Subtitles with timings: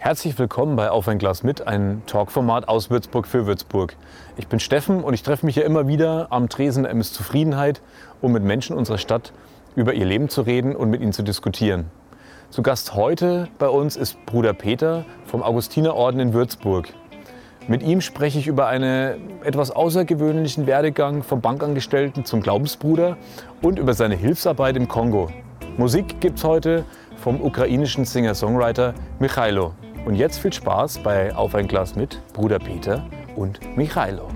[0.00, 3.96] Herzlich willkommen bei Auf ein Glas mit, ein Talkformat aus Würzburg für Würzburg.
[4.36, 7.82] Ich bin Steffen und ich treffe mich ja immer wieder am Tresen der MS Zufriedenheit,
[8.20, 9.32] um mit Menschen unserer Stadt
[9.74, 11.86] über ihr Leben zu reden und mit ihnen zu diskutieren.
[12.48, 16.88] Zu Gast heute bei uns ist Bruder Peter vom Augustinerorden in Würzburg.
[17.66, 23.16] Mit ihm spreche ich über einen etwas außergewöhnlichen Werdegang vom Bankangestellten zum Glaubensbruder
[23.62, 25.28] und über seine Hilfsarbeit im Kongo.
[25.76, 26.84] Musik gibt's heute
[27.16, 29.74] vom ukrainischen Singer-Songwriter Michailo.
[30.04, 34.28] Und jetzt viel Spaß bei Auf ein Glas mit Bruder Peter und Michailo.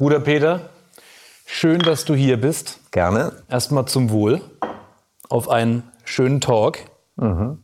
[0.00, 0.69] Bruder Peter,
[1.60, 2.80] schön, dass du hier bist.
[2.90, 3.32] Gerne.
[3.50, 4.40] Erstmal zum Wohl
[5.28, 6.78] auf einen schönen Talk.
[7.16, 7.58] Mhm.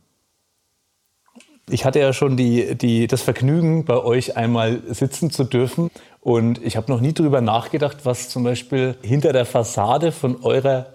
[1.70, 5.90] Ich hatte ja schon die, die, das Vergnügen, bei euch einmal sitzen zu dürfen.
[6.20, 10.92] Und ich habe noch nie darüber nachgedacht, was zum Beispiel hinter der Fassade von eurer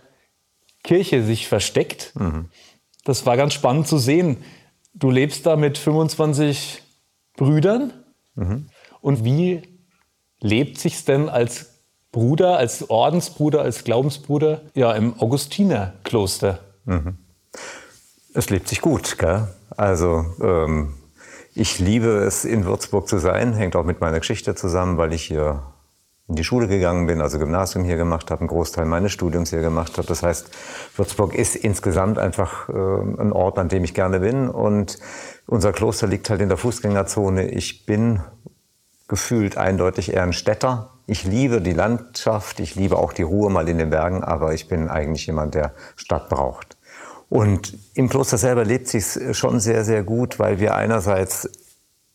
[0.84, 2.14] Kirche sich versteckt.
[2.14, 2.50] Mhm.
[3.04, 4.38] Das war ganz spannend zu sehen.
[4.94, 6.84] Du lebst da mit 25
[7.36, 7.94] Brüdern.
[8.36, 8.70] Mhm.
[9.02, 9.64] Und wie
[10.40, 11.71] lebt sich denn als
[12.12, 16.60] Bruder, als Ordensbruder, als Glaubensbruder ja im Augustinerkloster?
[16.86, 17.18] Mhm.
[18.34, 19.48] Es lebt sich gut, gell?
[19.78, 20.94] Also ähm,
[21.54, 25.24] ich liebe es, in Würzburg zu sein, hängt auch mit meiner Geschichte zusammen, weil ich
[25.24, 25.64] hier
[26.28, 29.60] in die Schule gegangen bin, also Gymnasium hier gemacht habe, einen Großteil meines Studiums hier
[29.60, 30.08] gemacht habe.
[30.08, 30.50] Das heißt,
[30.96, 34.48] Würzburg ist insgesamt einfach äh, ein Ort, an dem ich gerne bin.
[34.48, 34.98] Und
[35.46, 37.50] unser Kloster liegt halt in der Fußgängerzone.
[37.50, 38.22] Ich bin
[39.10, 40.92] gefühlt eindeutig eher ein Städter.
[41.12, 44.70] Ich liebe die Landschaft, ich liebe auch die Ruhe mal in den Bergen, aber ich
[44.70, 46.78] bin eigentlich jemand, der Stadt braucht.
[47.28, 51.50] Und im Kloster selber lebt sich schon sehr, sehr gut, weil wir einerseits,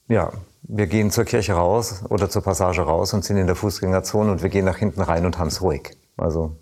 [0.09, 0.33] ja,
[0.63, 4.43] wir gehen zur Kirche raus oder zur Passage raus und sind in der Fußgängerzone und
[4.43, 5.95] wir gehen nach hinten rein und haben es ruhig.
[6.17, 6.57] Also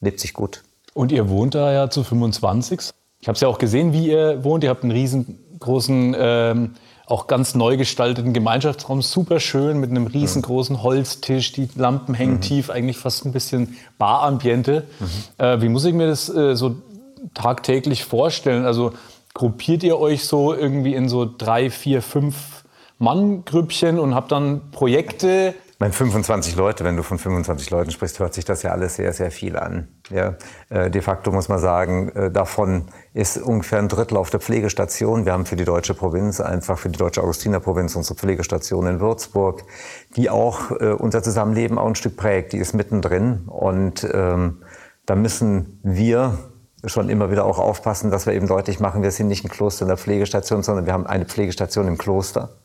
[0.00, 0.62] lebt sich gut.
[0.94, 2.90] Und ihr wohnt da ja zu 25.
[3.18, 4.62] Ich habe es ja auch gesehen, wie ihr wohnt.
[4.62, 6.74] Ihr habt einen riesengroßen ähm,
[7.10, 12.40] auch ganz neu gestalteten Gemeinschaftsraum, super schön mit einem riesengroßen Holztisch, die Lampen hängen mhm.
[12.40, 14.84] tief, eigentlich fast ein bisschen Barambiente.
[15.00, 15.44] Mhm.
[15.44, 16.76] Äh, wie muss ich mir das äh, so
[17.34, 18.64] tagtäglich vorstellen?
[18.64, 18.92] Also
[19.34, 22.64] gruppiert ihr euch so irgendwie in so drei, vier, fünf
[22.98, 28.34] Mann-Grüppchen und habt dann Projekte, meine 25 Leute, wenn du von 25 Leuten sprichst, hört
[28.34, 29.88] sich das ja alles sehr, sehr viel an.
[30.10, 30.36] Ja,
[30.68, 35.24] äh, de facto muss man sagen, äh, davon ist ungefähr ein Drittel auf der Pflegestation.
[35.24, 39.64] Wir haben für die deutsche Provinz, einfach für die deutsche Augustinerprovinz unsere Pflegestation in Würzburg,
[40.16, 42.52] die auch äh, unser Zusammenleben auch ein Stück prägt.
[42.52, 44.58] Die ist mittendrin und ähm,
[45.06, 46.38] da müssen wir
[46.84, 49.82] schon immer wieder auch aufpassen, dass wir eben deutlich machen, wir sind nicht ein Kloster
[49.82, 52.60] in der Pflegestation, sondern wir haben eine Pflegestation im Kloster.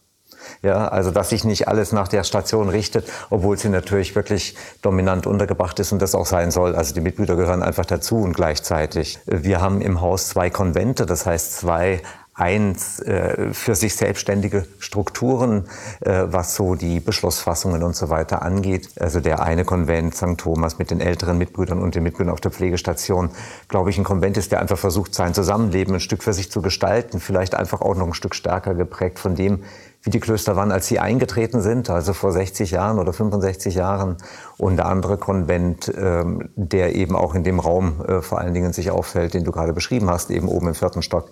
[0.61, 5.27] Ja, also dass sich nicht alles nach der Station richtet, obwohl sie natürlich wirklich dominant
[5.27, 6.75] untergebracht ist und das auch sein soll.
[6.75, 9.19] Also die Mitbrüder gehören einfach dazu und gleichzeitig.
[9.25, 12.01] Wir haben im Haus zwei Konvente, das heißt zwei
[12.35, 15.69] eins äh, für sich selbstständige Strukturen,
[16.01, 18.89] äh, was so die Beschlussfassungen und so weiter angeht.
[18.99, 20.37] Also der eine Konvent St.
[20.37, 23.29] Thomas mit den älteren Mitbrüdern und den Mitbrüdern auf der Pflegestation,
[23.69, 26.61] glaube ich, ein Konvent ist, der einfach versucht, sein Zusammenleben ein Stück für sich zu
[26.61, 29.63] gestalten, vielleicht einfach auch noch ein Stück stärker geprägt von dem,
[30.05, 34.17] wie die Klöster waren, als sie eingetreten sind, also vor 60 Jahren oder 65 Jahren.
[34.57, 38.71] Und der andere Konvent, ähm, der eben auch in dem Raum äh, vor allen Dingen
[38.71, 41.31] sich auffällt, den du gerade beschrieben hast, eben oben im vierten Stock,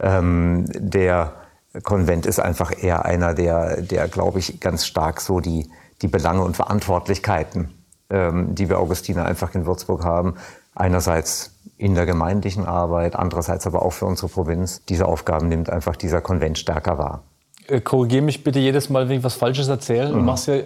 [0.00, 1.34] ähm, der
[1.82, 5.68] Konvent ist einfach eher einer, der, der glaube ich, ganz stark so die,
[6.00, 7.74] die Belange und Verantwortlichkeiten,
[8.08, 10.36] ähm, die wir Augustiner einfach in Würzburg haben,
[10.74, 15.96] einerseits in der gemeindlichen Arbeit, andererseits aber auch für unsere Provinz, diese Aufgaben nimmt einfach
[15.96, 17.22] dieser Konvent stärker wahr.
[17.68, 20.10] Äh, korrigiere mich bitte jedes Mal, wenn ich was Falsches erzähle.
[20.10, 20.14] Mhm.
[20.14, 20.56] Du machst ja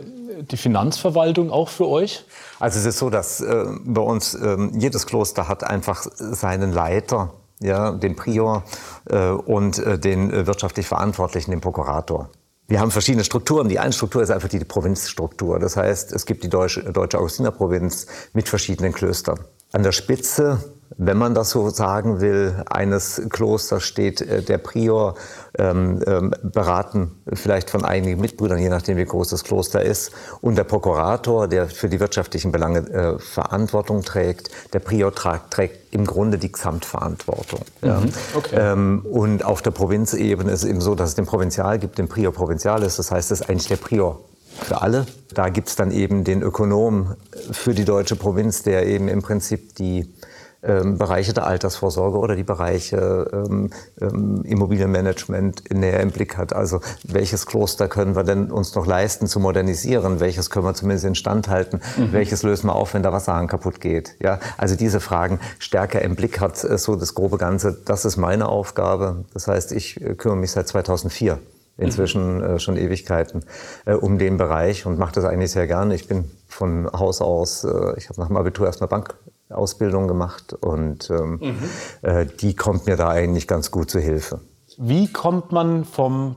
[0.42, 2.24] die Finanzverwaltung auch für euch?
[2.60, 7.32] Also es ist so, dass äh, bei uns äh, jedes Kloster hat einfach seinen Leiter,
[7.60, 8.62] ja, den Prior
[9.06, 12.30] äh, und äh, den äh, wirtschaftlich Verantwortlichen, den Prokurator.
[12.68, 13.68] Wir haben verschiedene Strukturen.
[13.68, 15.58] Die eine Struktur ist einfach die Provinzstruktur.
[15.58, 19.40] Das heißt, es gibt die Deutsche, Deutsche Augustinerprovinz mit verschiedenen Klöstern.
[19.72, 20.62] An der Spitze
[20.96, 25.14] wenn man das so sagen will, eines Klosters steht äh, der Prior,
[25.58, 30.56] ähm, ähm, beraten vielleicht von einigen Mitbrüdern, je nachdem wie groß das Kloster ist, und
[30.56, 34.50] der Prokurator, der für die wirtschaftlichen Belange äh, Verantwortung trägt.
[34.72, 37.60] Der Prior tragt, trägt im Grunde die Gesamtverantwortung.
[37.82, 37.88] Mhm.
[37.88, 38.02] Ja.
[38.34, 38.56] Okay.
[38.56, 42.08] Ähm, und auf der Provinzebene ist es eben so, dass es den Provinzial gibt, den
[42.08, 44.20] Prior Provinzialis, das heißt, es ist eigentlich der Prior
[44.62, 45.06] für alle.
[45.34, 47.14] Da gibt es dann eben den Ökonom
[47.52, 50.12] für die deutsche Provinz, der eben im Prinzip die
[50.62, 53.70] ähm, Bereiche der Altersvorsorge oder die Bereiche ähm,
[54.00, 56.52] ähm, Immobilienmanagement näher im Blick hat.
[56.52, 60.20] Also welches Kloster können wir denn uns noch leisten zu modernisieren?
[60.20, 61.80] Welches können wir zumindest instand halten?
[61.96, 62.12] Mhm.
[62.12, 64.16] Welches lösen wir auf, wenn der Wasserhahn kaputt geht?
[64.20, 67.78] Ja, also diese Fragen stärker im Blick hat äh, so das grobe Ganze.
[67.84, 69.24] Das ist meine Aufgabe.
[69.34, 71.38] Das heißt, ich äh, kümmere mich seit 2004
[71.76, 73.44] inzwischen äh, schon Ewigkeiten
[73.86, 75.94] äh, um den Bereich und mache das eigentlich sehr gerne.
[75.94, 79.14] Ich bin von Haus aus, äh, ich habe nach dem Abitur erstmal Bank
[79.50, 81.58] Ausbildung gemacht und ähm, mhm.
[82.02, 84.40] äh, die kommt mir da eigentlich ganz gut zu Hilfe.
[84.76, 86.36] Wie kommt man vom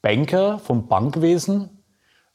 [0.00, 1.82] Banker, vom Bankwesen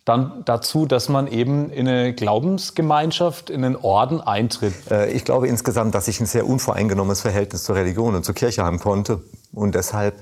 [0.06, 4.74] dann dazu, dass man eben in eine Glaubensgemeinschaft, in einen Orden eintritt?
[4.90, 8.64] Äh, ich glaube insgesamt, dass ich ein sehr unvoreingenommenes Verhältnis zur Religion und zur Kirche
[8.64, 9.22] haben konnte.
[9.54, 10.22] Und deshalb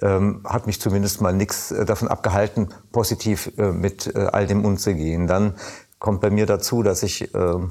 [0.00, 4.64] ähm, hat mich zumindest mal nichts äh, davon abgehalten, positiv äh, mit äh, all dem
[4.64, 5.26] umzugehen.
[5.26, 5.54] Dann
[5.98, 7.70] kommt bei mir dazu, dass ich ähm,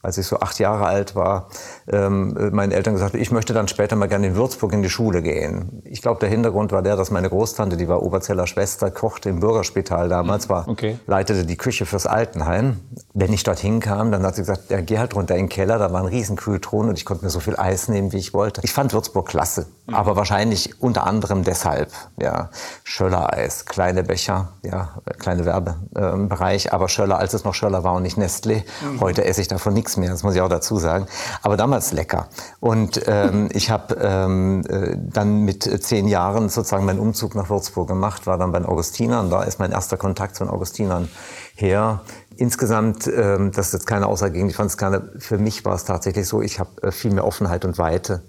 [0.00, 1.48] als ich so acht Jahre alt war,
[1.90, 5.22] ähm, meinen Eltern gesagt, ich möchte dann später mal gerne in Würzburg in die Schule
[5.22, 5.82] gehen.
[5.84, 9.40] Ich glaube, der Hintergrund war der, dass meine Großtante, die war Oberzeller Schwester, kochte im
[9.40, 11.00] Bürgerspital damals, war, okay.
[11.08, 12.76] leitete die Küche fürs Altenheim.
[13.12, 15.78] Wenn ich dorthin kam, dann hat sie gesagt, ja, geh halt runter in den Keller,
[15.78, 18.32] da war ein riesen Kühlthron und ich konnte mir so viel Eis nehmen, wie ich
[18.32, 18.60] wollte.
[18.62, 19.94] Ich fand Würzburg klasse, mhm.
[19.94, 21.90] aber wahrscheinlich unter anderem deshalb,
[22.20, 22.50] ja,
[22.84, 28.16] Schöller-Eis, kleine Becher, ja, kleine Werbebereich, aber Schöller, als es noch Schöller war und nicht
[28.16, 28.62] Nestlé.
[28.80, 29.00] Mhm.
[29.00, 31.06] Heute esse ich davon nichts mehr, das muss ich auch dazu sagen.
[31.42, 32.28] Aber damals lecker.
[32.60, 37.88] Und ähm, ich habe ähm, äh, dann mit zehn Jahren sozusagen meinen Umzug nach Würzburg
[37.88, 39.30] gemacht, war dann bei den Augustinern.
[39.30, 41.08] Da ist mein erster Kontakt zu den Augustinern
[41.54, 42.02] her.
[42.36, 45.74] Insgesamt, ähm, das ist jetzt keine Aussage gegen, ich fand es keine, für mich war
[45.74, 48.22] es tatsächlich so, ich habe äh, viel mehr Offenheit und Weite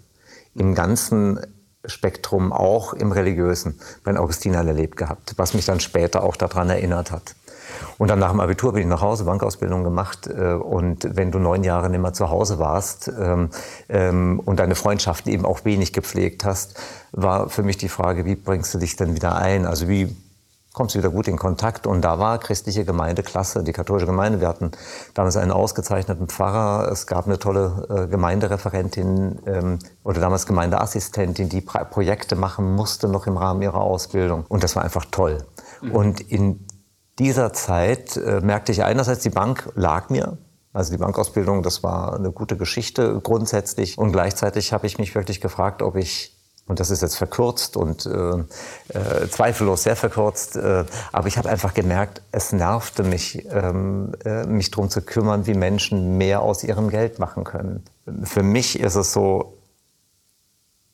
[0.55, 1.39] im ganzen
[1.85, 6.69] Spektrum, auch im Religiösen, bei den Augustinern erlebt gehabt, was mich dann später auch daran
[6.69, 7.35] erinnert hat.
[7.99, 10.25] Und dann nach dem Abitur bin ich nach Hause, Bankausbildung gemacht.
[10.25, 13.49] Äh, und wenn du neun Jahre nicht mehr zu Hause warst ähm,
[13.89, 16.79] ähm, und deine Freundschaften eben auch wenig gepflegt hast,
[17.11, 19.67] war für mich die Frage, wie bringst du dich denn wieder ein?
[19.67, 20.15] Also wie
[20.73, 21.87] kommst du wieder gut in Kontakt.
[21.87, 24.39] Und da war christliche Gemeinde klasse, die katholische Gemeinde.
[24.39, 24.71] Wir hatten
[25.13, 26.89] damals einen ausgezeichneten Pfarrer.
[26.91, 33.27] Es gab eine tolle äh, Gemeindereferentin ähm, oder damals Gemeindeassistentin, die Projekte machen musste noch
[33.27, 34.45] im Rahmen ihrer Ausbildung.
[34.47, 35.39] Und das war einfach toll.
[35.81, 35.91] Mhm.
[35.91, 36.65] Und in
[37.19, 40.37] dieser Zeit äh, merkte ich einerseits, die Bank lag mir.
[40.71, 43.97] Also die Bankausbildung, das war eine gute Geschichte grundsätzlich.
[43.97, 46.35] Und gleichzeitig habe ich mich wirklich gefragt, ob ich
[46.69, 50.55] und das ist jetzt verkürzt und äh, äh, zweifellos sehr verkürzt.
[50.55, 55.47] Äh, aber ich habe einfach gemerkt, es nervte mich, ähm, äh, mich darum zu kümmern,
[55.47, 57.83] wie Menschen mehr aus ihrem Geld machen können.
[58.23, 59.57] Für mich ist es so,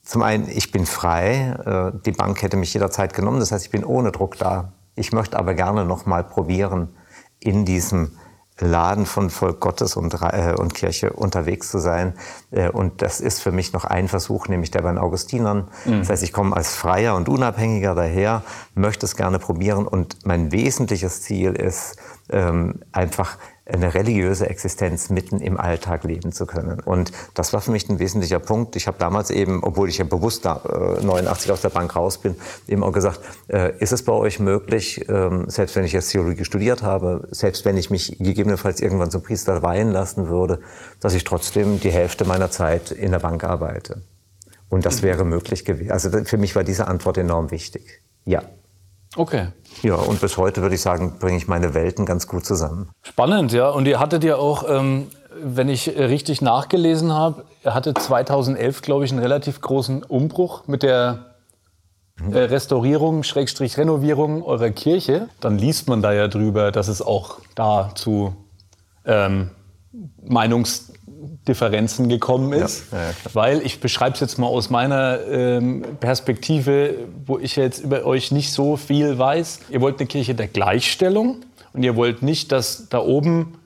[0.01, 1.92] zum einen, ich bin frei.
[1.94, 3.42] Äh, die Bank hätte mich jederzeit genommen.
[3.42, 4.72] Das heißt, ich bin ohne Druck da.
[4.95, 6.95] Ich möchte aber gerne noch mal probieren,
[7.39, 8.18] in diesem
[8.59, 12.13] Laden von Volk Gottes und, äh, und Kirche unterwegs zu sein.
[12.51, 15.68] Äh, und das ist für mich noch ein Versuch, nämlich der bei den Augustinern.
[15.83, 16.00] Mhm.
[16.00, 18.44] Das heißt, ich komme als Freier und Unabhängiger daher,
[18.74, 21.98] möchte es gerne probieren und mein wesentliches Ziel ist
[22.30, 26.79] ähm, einfach eine religiöse Existenz mitten im Alltag leben zu können.
[26.79, 28.75] Und das war für mich ein wesentlicher Punkt.
[28.75, 32.19] Ich habe damals eben, obwohl ich ja bewusst da äh, 89 aus der Bank raus
[32.19, 32.35] bin,
[32.67, 36.45] eben auch gesagt, äh, ist es bei euch möglich, ähm, selbst wenn ich jetzt Theologie
[36.45, 40.59] studiert habe, selbst wenn ich mich gegebenenfalls irgendwann zum Priester weihen lassen würde,
[41.00, 44.03] dass ich trotzdem die Hälfte meiner Zeit in der Bank arbeite.
[44.69, 45.91] Und das wäre möglich gewesen.
[45.91, 48.01] Also für mich war diese Antwort enorm wichtig.
[48.25, 48.43] Ja.
[49.15, 49.48] Okay.
[49.81, 52.89] Ja, und bis heute würde ich sagen, bringe ich meine Welten ganz gut zusammen.
[53.01, 53.69] Spannend, ja.
[53.69, 55.07] Und ihr hattet ja auch, ähm,
[55.41, 60.84] wenn ich richtig nachgelesen habe, ihr hattet 2011, glaube ich, einen relativ großen Umbruch mit
[60.84, 61.36] der
[62.31, 65.27] äh, Restaurierung, Schrägstrich Renovierung eurer Kirche.
[65.41, 68.36] Dann liest man da ja drüber, dass es auch da zu
[69.05, 69.51] ähm,
[70.24, 70.93] Meinungs
[71.48, 72.91] Differenzen gekommen ist.
[72.91, 76.95] Ja, ja, weil ich beschreibe es jetzt mal aus meiner ähm, Perspektive,
[77.25, 79.60] wo ich jetzt über euch nicht so viel weiß.
[79.69, 81.38] Ihr wollt eine Kirche der Gleichstellung
[81.74, 83.57] und ihr wollt nicht, dass da oben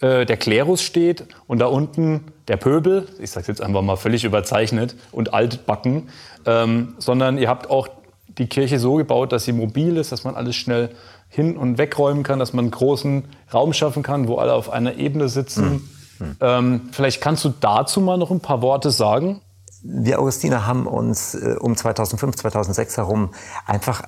[0.00, 3.96] äh, der Klerus steht und da unten der Pöbel, ich sage es jetzt einfach mal
[3.96, 6.08] völlig überzeichnet und altbacken,
[6.44, 7.88] ähm, sondern ihr habt auch
[8.26, 10.90] die Kirche so gebaut, dass sie mobil ist, dass man alles schnell
[11.28, 14.96] hin und wegräumen kann, dass man einen großen Raum schaffen kann, wo alle auf einer
[14.96, 15.70] Ebene sitzen.
[15.70, 16.36] Mhm hm.
[16.40, 19.40] Ähm, vielleicht kannst du dazu mal noch ein paar Worte sagen.
[19.82, 23.30] Wir Augustiner haben uns äh, um 2005, 2006 herum
[23.66, 24.02] einfach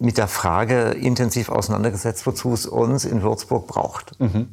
[0.00, 4.18] mit der Frage intensiv auseinandergesetzt, wozu es uns in Würzburg braucht.
[4.18, 4.48] Mhm.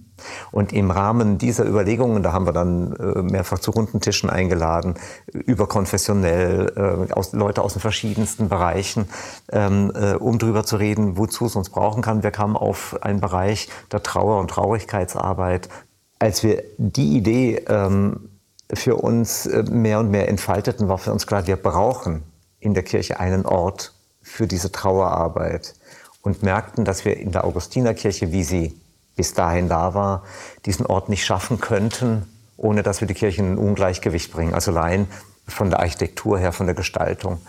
[0.51, 4.95] Und im Rahmen dieser Überlegungen, da haben wir dann äh, mehrfach zu runden Tischen eingeladen,
[5.31, 9.07] überkonfessionell, äh, aus, Leute aus den verschiedensten Bereichen,
[9.49, 12.23] ähm, äh, um darüber zu reden, wozu es uns brauchen kann.
[12.23, 15.69] Wir kamen auf einen Bereich der Trauer- und Traurigkeitsarbeit.
[16.19, 18.29] Als wir die Idee ähm,
[18.73, 22.23] für uns äh, mehr und mehr entfalteten, war für uns klar, wir brauchen
[22.59, 23.93] in der Kirche einen Ort,
[24.27, 25.75] für diese Trauerarbeit
[26.21, 28.79] und merkten, dass wir in der Augustinerkirche, wie sie
[29.15, 30.23] bis dahin da war,
[30.65, 34.53] diesen Ort nicht schaffen könnten, ohne dass wir die Kirche in ein Ungleichgewicht bringen.
[34.53, 35.07] Also allein
[35.47, 37.39] von der Architektur her, von der Gestaltung.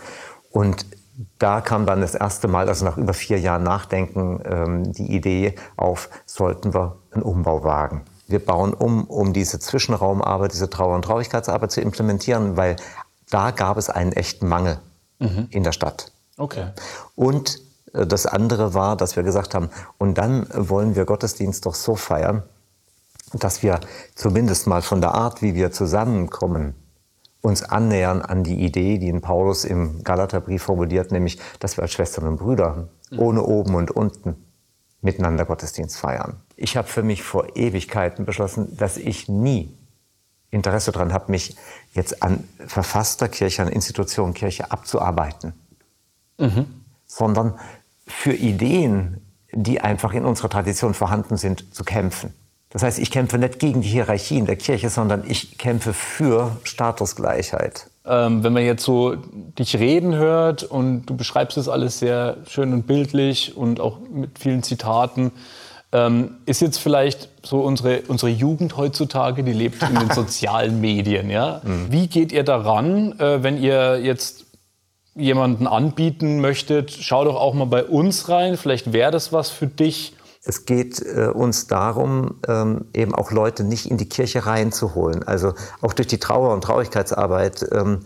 [0.51, 0.85] Und
[1.37, 5.55] da kam dann das erste Mal, also nach über vier Jahren Nachdenken, ähm, die Idee
[5.75, 8.05] auf, sollten wir einen Umbau wagen.
[8.29, 12.75] Wir bauen um, um diese Zwischenraumarbeit, diese Trauer- und Traurigkeitsarbeit zu implementieren, weil
[13.29, 14.79] da gab es einen echten Mangel
[15.17, 15.47] mhm.
[15.49, 16.11] in der Stadt.
[16.37, 16.67] Okay.
[17.15, 17.59] Und
[17.93, 21.95] äh, das andere war, dass wir gesagt haben, und dann wollen wir Gottesdienst doch so
[21.95, 22.43] feiern,
[23.33, 23.79] dass wir
[24.13, 26.75] zumindest mal von der Art, wie wir zusammenkommen,
[27.41, 31.93] uns annähern an die Idee, die in Paulus im Galaterbrief formuliert, nämlich, dass wir als
[31.93, 33.19] Schwestern und Brüder mhm.
[33.19, 34.35] ohne oben und unten
[35.01, 36.41] miteinander Gottesdienst feiern.
[36.55, 39.73] Ich habe für mich vor Ewigkeiten beschlossen, dass ich nie
[40.51, 41.55] Interesse daran habe, mich
[41.93, 45.53] jetzt an verfasster Kirche, an Institutionen Kirche abzuarbeiten
[46.39, 46.65] mhm.
[47.05, 47.59] sondern
[48.07, 52.33] für Ideen, die einfach in unserer Tradition vorhanden sind, zu kämpfen.
[52.71, 56.57] Das heißt, ich kämpfe nicht gegen die Hierarchie in der Kirche, sondern ich kämpfe für
[56.63, 57.87] Statusgleichheit.
[58.05, 62.73] Ähm, wenn man jetzt so dich reden hört und du beschreibst das alles sehr schön
[62.73, 65.31] und bildlich und auch mit vielen Zitaten,
[65.91, 71.31] ähm, ist jetzt vielleicht so unsere, unsere Jugend heutzutage, die lebt in den sozialen Medien.
[71.31, 71.61] Ja?
[71.63, 71.87] Mhm.
[71.89, 74.45] Wie geht ihr daran, äh, wenn ihr jetzt
[75.15, 78.57] jemanden anbieten möchtet, schau doch auch mal bei uns rein.
[78.57, 80.13] Vielleicht wäre das was für dich.
[80.41, 85.23] Es geht äh, uns darum, ähm, eben auch Leute nicht in die Kirche reinzuholen.
[85.23, 88.05] Also auch durch die Trauer- und Traurigkeitsarbeit ähm,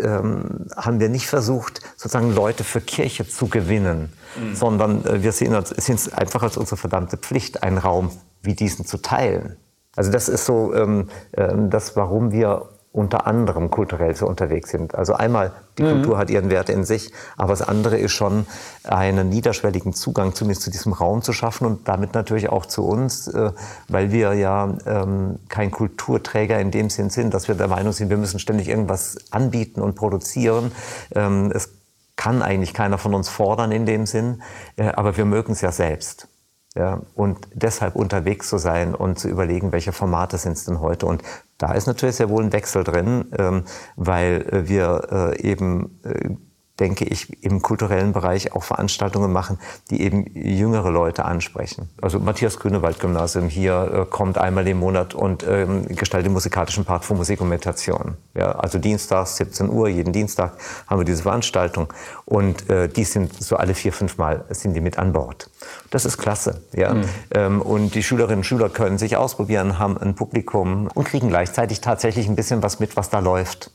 [0.00, 4.56] ähm, haben wir nicht versucht, sozusagen Leute für Kirche zu gewinnen, mhm.
[4.56, 8.10] sondern äh, wir sehen es einfach als unsere verdammte Pflicht, einen Raum
[8.42, 9.56] wie diesen zu teilen.
[9.94, 14.96] Also das ist so ähm, ähm das, warum wir unter anderem kulturell so unterwegs sind.
[14.96, 15.90] Also einmal, die mhm.
[15.92, 18.46] Kultur hat ihren Wert in sich, aber das andere ist schon,
[18.82, 23.28] einen niederschwelligen Zugang zumindest zu diesem Raum zu schaffen und damit natürlich auch zu uns,
[23.28, 23.52] äh,
[23.88, 28.10] weil wir ja ähm, kein Kulturträger in dem Sinn sind, dass wir der Meinung sind,
[28.10, 30.72] wir müssen ständig irgendwas anbieten und produzieren.
[31.14, 31.70] Ähm, es
[32.16, 34.42] kann eigentlich keiner von uns fordern in dem Sinn,
[34.76, 36.29] äh, aber wir mögen es ja selbst.
[36.76, 41.06] Ja, und deshalb unterwegs zu sein und zu überlegen, welche Formate sind es denn heute.
[41.06, 41.22] Und
[41.58, 43.64] da ist natürlich sehr wohl ein Wechsel drin, ähm,
[43.96, 46.36] weil äh, wir äh, eben äh,
[46.80, 49.58] denke ich, im kulturellen Bereich auch Veranstaltungen machen,
[49.90, 51.90] die eben jüngere Leute ansprechen.
[52.00, 57.04] Also Matthias Grünewald-Gymnasium hier äh, kommt einmal im Monat und ähm, gestaltet den musikalischen Part
[57.04, 58.16] von Musik und Meditation.
[58.34, 60.54] Ja, also dienstags, 17 Uhr, jeden Dienstag
[60.86, 61.92] haben wir diese Veranstaltung
[62.24, 65.50] und äh, die sind so alle vier, fünf Mal sind die mit an Bord.
[65.90, 66.62] Das ist klasse.
[66.72, 66.94] Ja?
[66.94, 67.04] Mhm.
[67.32, 71.80] Ähm, und die Schülerinnen und Schüler können sich ausprobieren, haben ein Publikum und kriegen gleichzeitig
[71.80, 73.70] tatsächlich ein bisschen was mit, was da läuft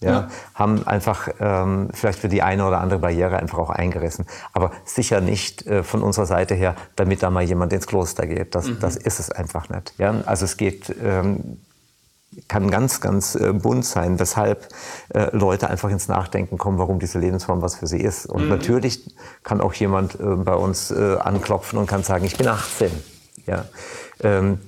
[0.00, 0.28] ja, ja.
[0.54, 4.26] haben einfach ähm, vielleicht für die eine oder andere Barriere einfach auch eingerissen.
[4.52, 8.54] Aber sicher nicht äh, von unserer Seite her, damit da mal jemand ins Kloster geht.
[8.54, 8.78] Das, mhm.
[8.80, 9.94] das ist es einfach nicht.
[9.96, 10.14] Ja?
[10.26, 11.58] Also es geht, ähm,
[12.46, 14.68] kann ganz, ganz äh, bunt sein, weshalb
[15.14, 18.26] äh, Leute einfach ins Nachdenken kommen, warum diese Lebensform was für sie ist.
[18.26, 18.48] Und mhm.
[18.50, 22.90] natürlich kann auch jemand äh, bei uns äh, anklopfen und kann sagen, ich bin 18.
[23.46, 23.64] Ja.
[24.22, 24.58] Ähm,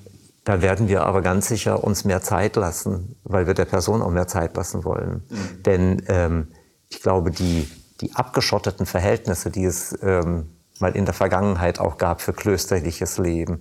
[0.48, 4.08] da werden wir aber ganz sicher uns mehr Zeit lassen, weil wir der Person auch
[4.08, 5.22] mehr Zeit lassen wollen.
[5.28, 5.62] Mhm.
[5.64, 6.48] Denn ähm,
[6.88, 7.68] ich glaube, die,
[8.00, 13.60] die abgeschotteten Verhältnisse, die es ähm, mal in der Vergangenheit auch gab für klösterliches Leben,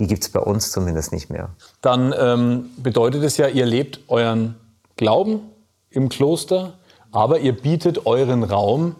[0.00, 1.50] die gibt es bei uns zumindest nicht mehr.
[1.80, 4.56] Dann ähm, bedeutet es ja, ihr lebt euren
[4.96, 5.42] Glauben
[5.90, 6.72] im Kloster,
[7.12, 8.96] aber ihr bietet euren Raum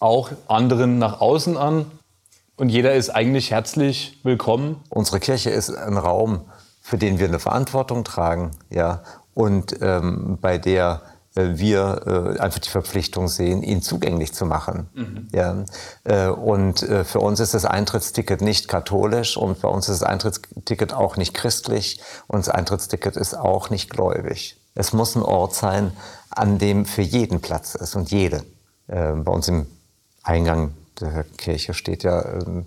[0.00, 1.86] auch anderen nach außen an,
[2.60, 4.76] und jeder ist eigentlich herzlich willkommen.
[4.90, 6.42] Unsere Kirche ist ein Raum,
[6.82, 9.02] für den wir eine Verantwortung tragen, ja,
[9.32, 11.00] und ähm, bei der
[11.36, 14.90] äh, wir äh, einfach die Verpflichtung sehen, ihn zugänglich zu machen.
[14.92, 15.28] Mhm.
[15.32, 15.64] Ja.
[16.04, 20.08] Äh, und äh, für uns ist das Eintrittsticket nicht katholisch und bei uns ist das
[20.08, 24.60] Eintrittsticket auch nicht christlich und das Eintrittsticket ist auch nicht gläubig.
[24.74, 25.92] Es muss ein Ort sein,
[26.28, 28.44] an dem für jeden Platz ist und jede.
[28.88, 29.66] Äh, bei uns im
[30.22, 32.66] Eingang der Kirche steht ja ähm,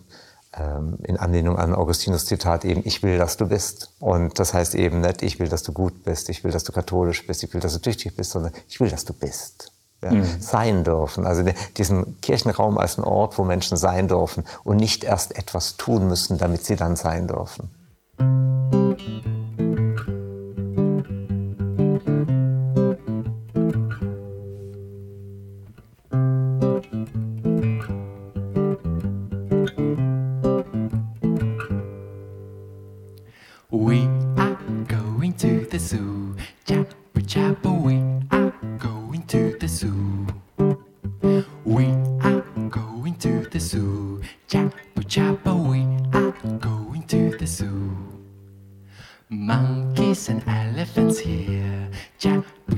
[0.56, 3.92] ähm, in Anlehnung an Augustinus Zitat eben, ich will, dass du bist.
[4.00, 6.72] Und das heißt eben nicht, ich will, dass du gut bist, ich will, dass du
[6.72, 9.72] katholisch bist, ich will, dass du tüchtig bist, sondern ich will, dass du bist.
[10.02, 10.42] Ja, mhm.
[10.42, 11.25] Sein dürfen.
[11.25, 11.44] Also
[11.78, 16.38] diesen Kirchenraum als ein Ort, wo Menschen sein dürfen und nicht erst etwas tun müssen,
[16.38, 17.70] damit sie dann sein dürfen.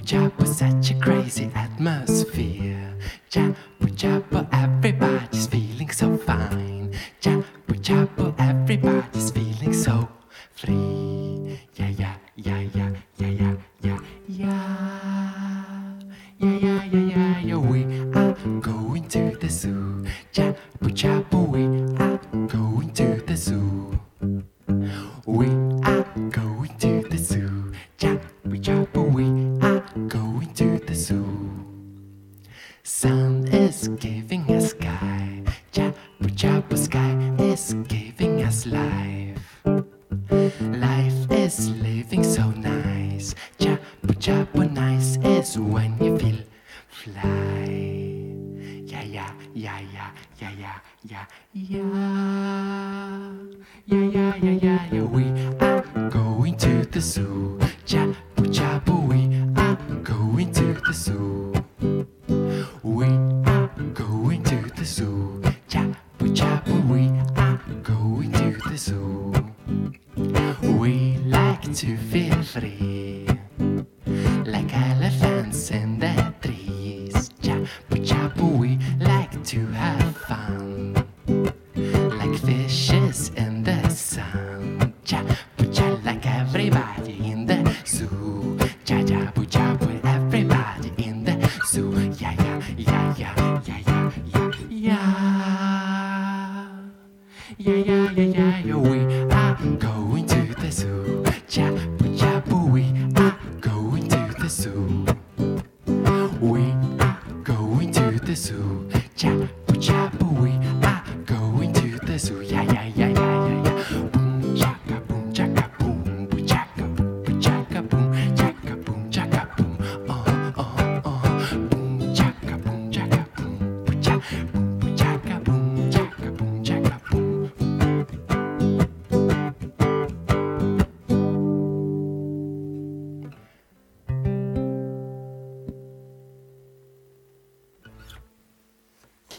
[0.06, 2.94] chapel, such a crazy atmosphere.
[3.30, 5.65] Chapel, chapel, everybody's feeling.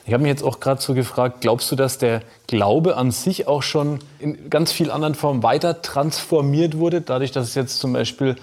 [0.07, 3.49] Ich habe mich jetzt auch gerade so gefragt, glaubst du, dass der Glaube an sich
[3.49, 7.93] auch schon in ganz vielen anderen Formen weiter transformiert wurde, dadurch, dass es jetzt zum
[7.93, 8.37] Beispiel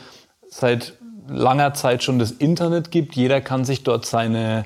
[0.50, 0.94] seit
[1.30, 3.16] langer Zeit schon das Internet gibt.
[3.16, 4.66] Jeder kann sich dort seine,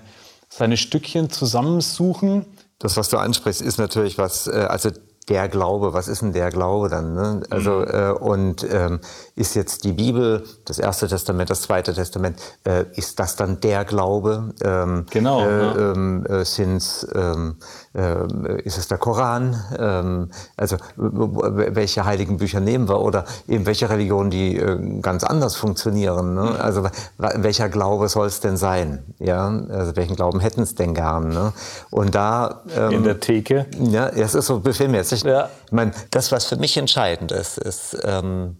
[0.50, 2.48] seine Stückchen zusammensuchen.
[2.80, 4.90] Das, was du ansprichst, ist natürlich was, äh, also
[5.30, 7.14] der Glaube, was ist denn der Glaube dann?
[7.14, 7.42] Ne?
[7.50, 7.88] Also mhm.
[7.88, 9.00] äh, und ähm,
[9.36, 13.84] ist jetzt die Bibel, das Erste Testament, das Zweite Testament, äh, ist das dann der
[13.84, 14.54] Glaube?
[14.64, 15.42] Ähm, genau.
[15.42, 17.58] Äh, ähm, äh, sind's, ähm,
[17.94, 19.62] äh, ist es der Koran?
[19.78, 23.02] Ähm, also welche heiligen Bücher nehmen wir?
[23.02, 26.36] Oder eben welche Religionen, die äh, ganz anders funktionieren?
[26.36, 26.42] Ne?
[26.42, 26.62] Mhm.
[26.62, 26.88] Also
[27.18, 29.04] welcher Glaube soll es denn sein?
[29.20, 31.30] Ja, also welchen Glauben hätten es denn gern?
[31.30, 31.52] Ne?
[31.90, 33.66] Und da ähm, in der Theke.
[33.78, 35.50] Ja, es ist so befehl mir jetzt ich, ja.
[35.66, 38.58] ich meine, das, was für mich entscheidend ist, ist, ähm,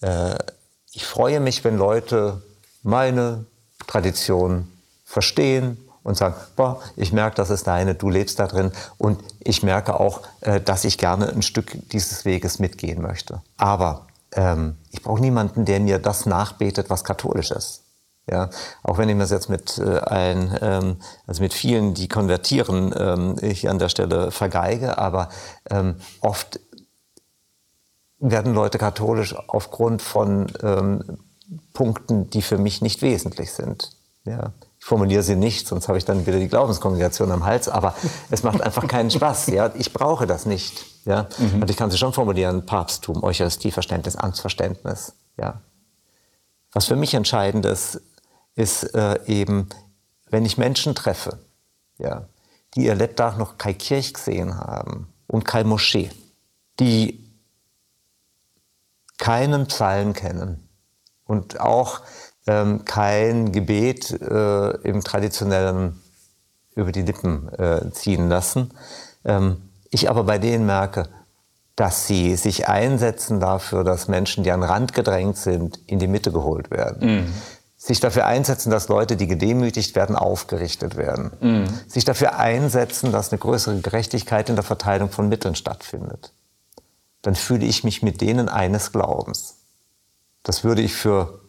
[0.00, 0.36] äh,
[0.92, 2.42] ich freue mich, wenn Leute
[2.82, 3.46] meine
[3.86, 4.70] Tradition
[5.04, 9.62] verstehen und sagen, boah, ich merke, das ist deine, du lebst da drin und ich
[9.62, 13.42] merke auch, äh, dass ich gerne ein Stück dieses Weges mitgehen möchte.
[13.56, 17.83] Aber ähm, ich brauche niemanden, der mir das nachbetet, was katholisch ist.
[18.30, 18.48] Ja,
[18.82, 23.36] auch wenn ich das jetzt mit äh, allen, ähm, also mit vielen, die konvertieren, ähm,
[23.42, 25.28] hier an der Stelle vergeige, aber
[25.68, 26.58] ähm, oft
[28.18, 31.18] werden Leute katholisch aufgrund von ähm,
[31.74, 33.90] Punkten, die für mich nicht wesentlich sind.
[34.24, 34.52] Ja.
[34.78, 37.94] Ich formuliere sie nicht, sonst habe ich dann wieder die Glaubenskongregation am Hals, aber
[38.30, 39.48] es macht einfach keinen Spaß.
[39.48, 39.70] Ja.
[39.76, 40.84] Ich brauche das nicht.
[41.04, 41.28] Ja.
[41.36, 41.62] Mhm.
[41.62, 45.12] Und ich kann sie schon formulieren, Papsttum, Eucharistieverständnis, Amtsverständnis.
[45.36, 45.60] Ja.
[46.72, 48.00] Was für mich entscheidend ist,
[48.54, 49.68] ist äh, eben,
[50.30, 51.38] wenn ich Menschen treffe,
[51.98, 52.28] ja,
[52.74, 56.10] die ihr Lebtag noch keine Kirche gesehen haben und keine Moschee,
[56.80, 57.24] die
[59.18, 60.64] keinen Psalm kennen,
[61.24, 62.00] und auch
[62.46, 66.00] ähm, kein Gebet äh, im traditionellen
[66.74, 68.72] über die Lippen äh, ziehen lassen.
[69.24, 71.08] Ähm, ich aber bei denen merke,
[71.76, 76.06] dass sie sich einsetzen dafür, dass Menschen, die an den Rand gedrängt sind, in die
[76.06, 77.24] Mitte geholt werden.
[77.24, 77.34] Mhm.
[77.84, 81.32] Sich dafür einsetzen, dass Leute, die gedemütigt werden, aufgerichtet werden.
[81.38, 81.66] Mhm.
[81.86, 86.32] Sich dafür einsetzen, dass eine größere Gerechtigkeit in der Verteilung von Mitteln stattfindet.
[87.20, 89.56] Dann fühle ich mich mit denen eines Glaubens.
[90.44, 91.40] Das würde ich für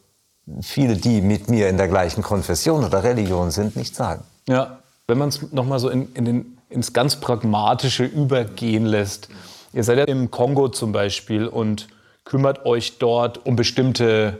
[0.59, 4.25] viele, die mit mir in der gleichen Konfession oder Religion sind, nicht sagen.
[4.49, 9.29] Ja, wenn man es nochmal so in, in den, ins ganz Pragmatische übergehen lässt.
[9.71, 11.87] Ihr seid ja im Kongo zum Beispiel und
[12.25, 14.37] kümmert euch dort um bestimmte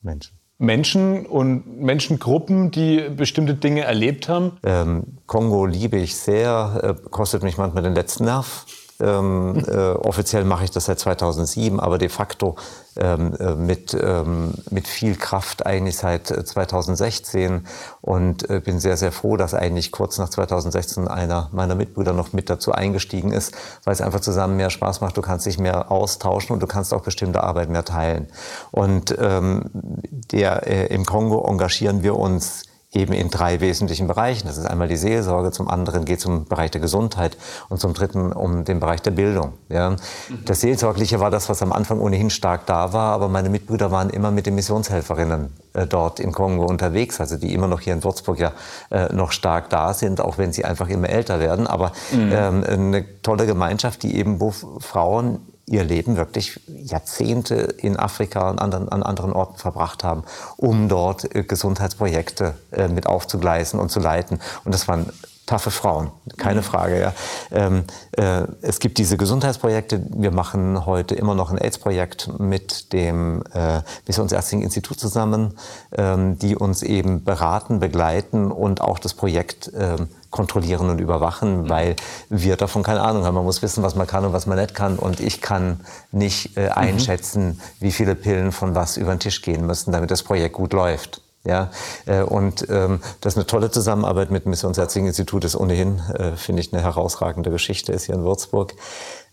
[0.00, 0.41] Menschen.
[0.62, 4.52] Menschen und Menschengruppen, die bestimmte Dinge erlebt haben?
[4.62, 8.64] Ähm, Kongo liebe ich sehr, äh, kostet mich manchmal den letzten Nerv.
[9.02, 12.54] Ähm, äh, offiziell mache ich das seit 2007, aber de facto
[12.96, 17.60] ähm, äh, mit, ähm, mit viel Kraft eigentlich seit 2016 äh,
[18.00, 22.32] und äh, bin sehr, sehr froh, dass eigentlich kurz nach 2016 einer meiner Mitbrüder noch
[22.32, 25.16] mit dazu eingestiegen ist, weil es einfach zusammen mehr Spaß macht.
[25.16, 28.28] Du kannst dich mehr austauschen und du kannst auch bestimmte Arbeit mehr teilen.
[28.70, 34.46] Und ähm, der, äh, im Kongo engagieren wir uns eben in drei wesentlichen Bereichen.
[34.46, 37.80] Das ist einmal die Seelsorge, zum anderen geht es um den Bereich der Gesundheit und
[37.80, 39.54] zum dritten um den Bereich der Bildung.
[39.70, 39.96] Ja.
[40.44, 44.10] Das Seelsorgliche war das, was am Anfang ohnehin stark da war, aber meine Mitbrüder waren
[44.10, 48.04] immer mit den Missionshelferinnen äh, dort im Kongo unterwegs, also die immer noch hier in
[48.04, 48.52] Würzburg ja
[48.90, 51.66] äh, noch stark da sind, auch wenn sie einfach immer älter werden.
[51.66, 52.32] Aber mhm.
[52.32, 58.60] ähm, eine tolle Gemeinschaft, die eben, wo Frauen ihr Leben wirklich Jahrzehnte in Afrika und
[58.60, 60.24] anderen, an anderen Orten verbracht haben,
[60.56, 64.40] um dort äh, Gesundheitsprojekte äh, mit aufzugleisen und zu leiten.
[64.64, 65.12] Und das waren
[65.46, 66.64] taffe Frauen, keine mhm.
[66.64, 67.00] Frage.
[67.00, 67.12] Ja.
[67.50, 70.02] Ähm, äh, es gibt diese Gesundheitsprojekte.
[70.10, 75.58] Wir machen heute immer noch ein AIDS-Projekt mit dem äh, Missionsärztlichen Institut zusammen,
[75.96, 81.68] ähm, die uns eben beraten, begleiten und auch das Projekt ähm, kontrollieren und überwachen, mhm.
[81.68, 81.96] weil
[82.28, 83.36] wir davon keine Ahnung haben.
[83.36, 84.98] Man muss wissen, was man kann und was man nicht kann.
[84.98, 86.72] Und ich kann nicht äh, mhm.
[86.72, 87.60] einschätzen, mhm.
[87.78, 91.22] wie viele Pillen von was über den Tisch gehen müssen, damit das Projekt gut läuft.
[91.44, 91.70] Ja,
[92.06, 96.36] äh, und ähm, das ist eine tolle Zusammenarbeit mit dem Missionsärztlichen Institut, ist ohnehin, äh,
[96.36, 98.74] finde ich, eine herausragende Geschichte, ist hier in Würzburg.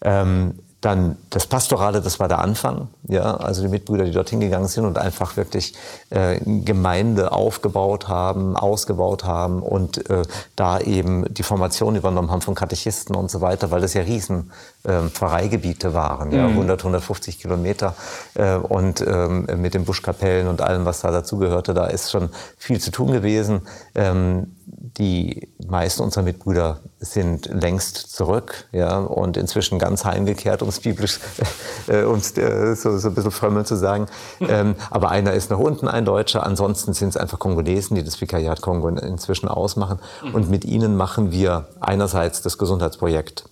[0.02, 4.68] Ähm, dann das Pastorale, das war der Anfang, ja, also die Mitbrüder, die dorthin gegangen
[4.68, 5.74] sind und einfach wirklich
[6.10, 10.24] äh, Gemeinde aufgebaut haben, ausgebaut haben und äh,
[10.56, 14.52] da eben die Formation übernommen haben von Katechisten und so weiter, weil das ja riesen
[14.84, 16.88] äh, Pfarreigebiete waren, ja, 100, mhm.
[16.88, 17.96] 150 Kilometer
[18.36, 22.80] äh, und ähm, mit den Buschkapellen und allem, was da dazugehörte, da ist schon viel
[22.80, 23.62] zu tun gewesen.
[23.96, 24.56] Ähm,
[24.98, 31.20] die meisten unserer Mitbrüder sind längst zurück ja, und inzwischen ganz heimgekehrt, um es biblisch
[31.88, 34.08] äh, uns äh, so, so ein bisschen frömmel zu sagen.
[34.40, 36.46] Ähm, aber einer ist nach unten, ein Deutscher.
[36.46, 40.00] Ansonsten sind es einfach Kongolesen, die das Vikariat Kongo inzwischen ausmachen.
[40.24, 40.36] Mhm.
[40.36, 43.46] Und mit ihnen machen wir einerseits das Gesundheitsprojekt,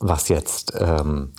[0.00, 1.32] was jetzt ähm,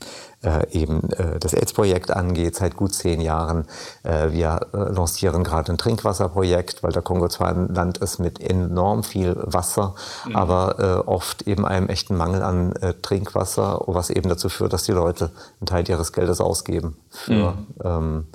[0.46, 3.66] äh, eben äh, das AIDS-Projekt angeht, seit gut zehn Jahren.
[4.04, 8.40] Äh, wir äh, lancieren gerade ein Trinkwasserprojekt, weil der Kongo zwar ein Land ist mit
[8.40, 10.36] enorm viel Wasser, mhm.
[10.36, 14.84] aber äh, oft eben einem echten Mangel an äh, Trinkwasser, was eben dazu führt, dass
[14.84, 17.68] die Leute einen Teil ihres Geldes ausgeben für mhm.
[17.84, 18.26] ähm,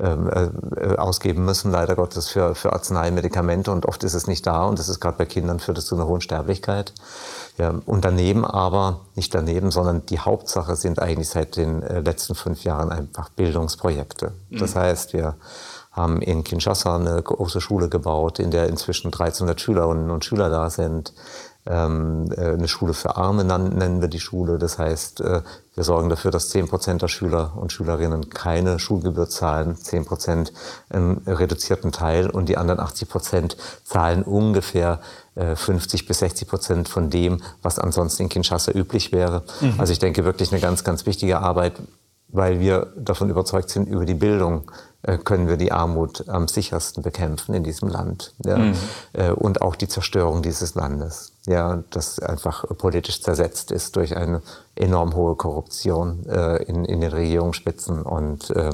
[0.00, 4.46] ähm äh, ausgeben müssen, leider Gottes, für, für Arznei, Medikamente und oft ist es nicht
[4.46, 6.94] da und das ist gerade bei Kindern führt es zu einer hohen Sterblichkeit.
[7.58, 12.34] Ja, und daneben aber, nicht daneben, sondern die Hauptsache sind eigentlich seit den äh, letzten
[12.34, 14.32] fünf Jahren einfach Bildungsprojekte.
[14.50, 14.58] Mhm.
[14.58, 15.34] Das heißt, wir
[15.90, 20.70] haben in Kinshasa eine große Schule gebaut, in der inzwischen 1300 Schülerinnen und Schüler da
[20.70, 21.12] sind.
[21.66, 24.58] Ähm, äh, eine Schule für Arme nennen wir die Schule.
[24.58, 25.42] Das heißt, äh,
[25.74, 30.52] wir sorgen dafür, dass 10 Prozent der Schüler und Schülerinnen keine Schulgebühr zahlen, 10 Prozent
[30.88, 35.00] einen reduzierten Teil und die anderen 80 Prozent zahlen ungefähr
[35.56, 39.44] 50 bis 60 Prozent von dem, was ansonsten in Kinshasa üblich wäre.
[39.60, 39.74] Mhm.
[39.78, 41.74] Also ich denke wirklich eine ganz, ganz wichtige Arbeit,
[42.28, 44.70] weil wir davon überzeugt sind, über die Bildung
[45.02, 48.34] äh, können wir die Armut am sichersten bekämpfen in diesem Land.
[48.44, 48.58] Ja?
[48.58, 48.74] Mhm.
[49.12, 54.42] Äh, und auch die Zerstörung dieses Landes, ja, das einfach politisch zersetzt ist durch eine
[54.78, 58.02] enorm hohe Korruption äh, in, in den Regierungsspitzen.
[58.02, 58.70] Und äh,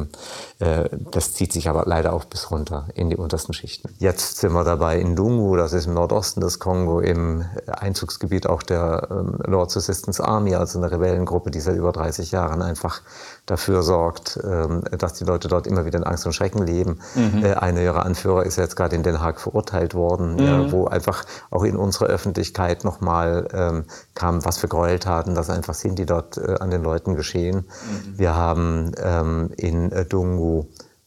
[0.59, 3.89] äh, das zieht sich aber leider auch bis runter in die untersten Schichten.
[3.99, 8.63] Jetzt sind wir dabei in Dungu, das ist im Nordosten des Kongo, im Einzugsgebiet auch
[8.63, 13.01] der ähm, Lord's Assistance Army, also eine Rebellengruppe, die seit über 30 Jahren einfach
[13.47, 17.01] dafür sorgt, ähm, dass die Leute dort immer wieder in Angst und Schrecken leben.
[17.15, 17.45] Mhm.
[17.45, 20.39] Äh, einer ihrer Anführer ist jetzt gerade in Den Haag verurteilt worden, mhm.
[20.39, 25.74] ja, wo einfach auch in unserer Öffentlichkeit nochmal ähm, kam, was für Gräueltaten das einfach
[25.74, 27.57] sind, die dort äh, an den Leuten geschehen.
[27.57, 28.18] Mhm.
[28.18, 30.66] Wir haben ähm, in äh, Dungu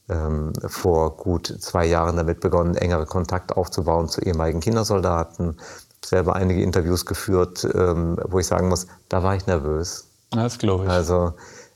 [0.09, 5.57] ähm, vor gut zwei Jahren damit begonnen, engere Kontakt aufzubauen zu ehemaligen Kindersoldaten.
[6.05, 10.07] Selber einige Interviews geführt, ähm, wo ich sagen muss, da war ich nervös.
[10.31, 10.89] Das glaube ich.
[10.89, 11.33] Also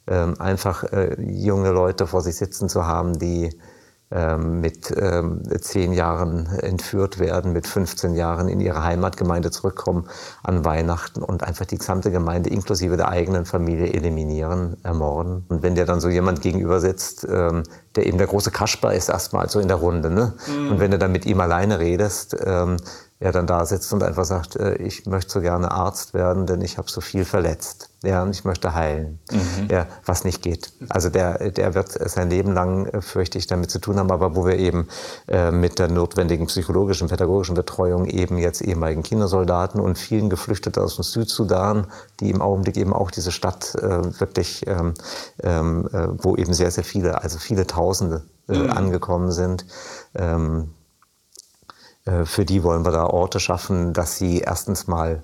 [0.08, 3.50] ähm, einfach äh, junge Leute vor sich sitzen zu haben, die
[4.38, 10.08] mit ähm, zehn Jahren entführt werden, mit 15 Jahren in ihre Heimatgemeinde zurückkommen
[10.44, 15.46] an Weihnachten und einfach die gesamte Gemeinde inklusive der eigenen Familie eliminieren, ermorden.
[15.48, 17.64] Und wenn dir dann so jemand gegenüber sitzt, ähm,
[17.96, 20.34] der eben der große Kasper ist erstmal so in der Runde, ne?
[20.48, 20.72] Mhm.
[20.72, 22.36] Und wenn du dann mit ihm alleine redest,
[23.22, 26.62] er dann da sitzt und einfach sagt, äh, ich möchte so gerne Arzt werden, denn
[26.62, 27.91] ich habe so viel verletzt.
[28.04, 29.20] Ja, und ich möchte heilen.
[29.32, 29.68] Mhm.
[29.70, 30.74] Ja, was nicht geht.
[30.90, 34.36] Also der, der wird sein Leben lang, äh, fürchte ich, damit zu tun haben, aber
[34.36, 34.88] wo wir eben
[35.28, 40.96] äh, mit der notwendigen psychologischen, pädagogischen Betreuung eben jetzt ehemaligen Kindersoldaten und vielen Geflüchteten aus
[40.96, 41.88] dem Südsudan,
[42.20, 44.96] die im Augenblick eben auch diese Stadt äh, wirklich, ähm,
[45.44, 48.72] ähm, äh, wo eben sehr, sehr viele, also viele Tausende äh, mhm.
[48.72, 49.68] angekommen sind,
[50.16, 50.72] ähm,
[52.06, 55.22] äh, für die wollen wir da Orte schaffen, dass sie erstens mal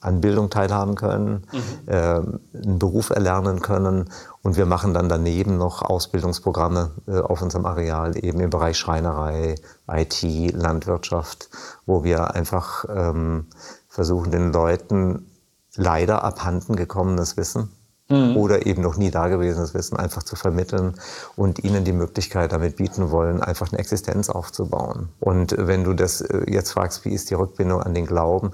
[0.00, 1.62] an Bildung teilhaben können, mhm.
[1.86, 4.10] äh, einen Beruf erlernen können.
[4.42, 9.54] Und wir machen dann daneben noch Ausbildungsprogramme äh, auf unserem Areal, eben im Bereich Schreinerei,
[9.90, 10.22] IT,
[10.52, 11.48] Landwirtschaft,
[11.86, 13.46] wo wir einfach ähm,
[13.88, 15.26] versuchen, den Leuten
[15.74, 17.70] leider abhanden gekommenes Wissen
[18.08, 18.36] mhm.
[18.36, 20.94] oder eben noch nie dagewesenes Wissen einfach zu vermitteln
[21.36, 25.08] und ihnen die Möglichkeit damit bieten wollen, einfach eine Existenz aufzubauen.
[25.20, 28.52] Und wenn du das äh, jetzt fragst, wie ist die Rückbindung an den Glauben,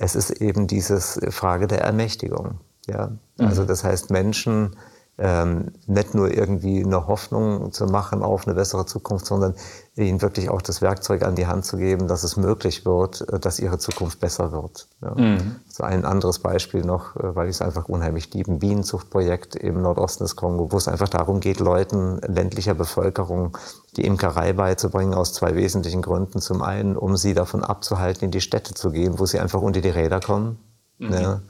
[0.00, 2.58] es ist eben diese Frage der Ermächtigung.
[2.88, 3.08] Ja?
[3.36, 3.46] Mhm.
[3.46, 4.76] Also das heißt, Menschen
[5.20, 9.54] ähm, nicht nur irgendwie eine Hoffnung zu machen auf eine bessere Zukunft, sondern
[9.96, 13.38] ihnen wirklich auch das Werkzeug an die Hand zu geben, dass es möglich wird, äh,
[13.38, 14.88] dass ihre Zukunft besser wird.
[15.02, 15.14] Ja.
[15.14, 15.56] Mhm.
[15.68, 19.82] So ein anderes Beispiel noch, äh, weil ich es einfach unheimlich liebe, ein Bienenzuchtprojekt im
[19.82, 23.58] Nordosten des Kongo, wo es einfach darum geht, Leuten ländlicher Bevölkerung
[23.98, 26.40] die Imkerei beizubringen, aus zwei wesentlichen Gründen.
[26.40, 29.82] Zum einen, um sie davon abzuhalten, in die Städte zu gehen, wo sie einfach unter
[29.82, 30.58] die Räder kommen.
[30.98, 31.12] Mhm.
[31.12, 31.40] Ja.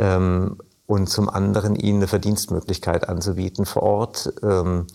[0.00, 4.86] Ähm, und zum anderen ihnen eine Verdienstmöglichkeit anzubieten vor Ort, ähm,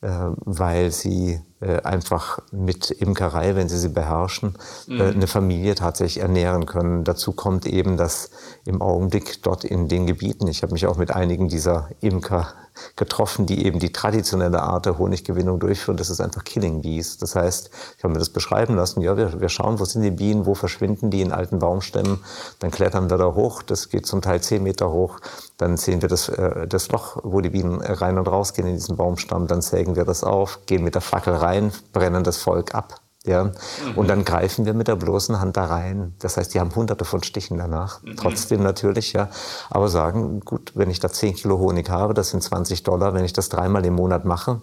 [0.00, 4.56] äh, weil sie äh, einfach mit Imkerei, wenn sie sie beherrschen,
[4.88, 5.00] äh, mhm.
[5.00, 7.04] eine Familie tatsächlich ernähren können.
[7.04, 8.30] Dazu kommt eben, dass
[8.64, 12.48] im Augenblick dort in den Gebieten, ich habe mich auch mit einigen dieser Imker
[12.96, 15.96] getroffen, die eben die traditionelle Art der Honiggewinnung durchführen.
[15.96, 17.18] Das ist einfach Killing Bees.
[17.18, 19.00] Das heißt, ich habe mir das beschreiben lassen.
[19.00, 22.20] Ja, wir, wir schauen, wo sind die Bienen, wo verschwinden die in alten Baumstämmen.
[22.60, 23.62] Dann klettern wir da hoch.
[23.62, 25.18] Das geht zum Teil zehn Meter hoch.
[25.56, 28.74] Dann sehen wir das, äh, das Loch, wo die Bienen rein und raus gehen in
[28.74, 29.46] diesen Baumstamm.
[29.46, 33.01] Dann sägen wir das auf, gehen mit der Fackel rein, brennen das Volk ab.
[33.26, 33.44] Ja?
[33.44, 33.52] Mhm.
[33.96, 36.14] Und dann greifen wir mit der bloßen Hand da rein.
[36.18, 38.02] Das heißt, die haben hunderte von Stichen danach.
[38.02, 38.16] Mhm.
[38.16, 39.28] Trotzdem natürlich, ja.
[39.70, 43.14] Aber sagen, gut, wenn ich da 10 Kilo Honig habe, das sind 20 Dollar.
[43.14, 44.60] Wenn ich das dreimal im Monat mache,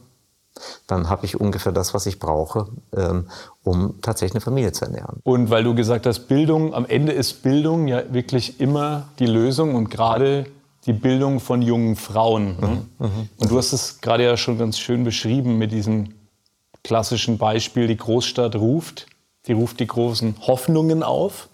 [0.87, 3.27] dann habe ich ungefähr das, was ich brauche, ähm,
[3.63, 5.19] um tatsächlich eine Familie zu ernähren.
[5.23, 9.75] Und weil du gesagt hast, Bildung, am Ende ist Bildung ja wirklich immer die Lösung
[9.75, 10.47] und gerade
[10.85, 12.57] die Bildung von jungen Frauen.
[12.59, 12.67] Ne?
[12.97, 13.05] Mhm.
[13.05, 13.29] Mhm.
[13.37, 16.15] Und du hast es gerade ja schon ganz schön beschrieben mit diesem
[16.89, 19.05] klassischen Beispiel, die Großstadt ruft,
[19.45, 21.47] die ruft die großen Hoffnungen auf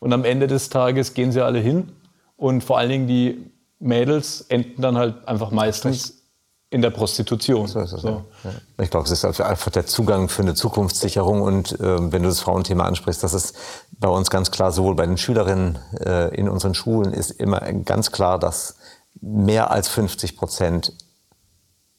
[0.00, 1.92] und am Ende des Tages gehen sie alle hin
[2.36, 6.24] und vor allen Dingen die Mädels enden dann halt einfach meistens
[6.68, 7.68] in der Prostitution.
[7.68, 8.24] So so.
[8.44, 8.50] Ja.
[8.82, 11.40] Ich glaube, es ist einfach der Zugang für eine Zukunftssicherung.
[11.40, 13.56] Und äh, wenn du das Frauenthema ansprichst, das ist
[13.98, 18.12] bei uns ganz klar, sowohl bei den Schülerinnen äh, in unseren Schulen ist immer ganz
[18.12, 18.76] klar, dass
[19.22, 20.92] mehr als 50 Prozent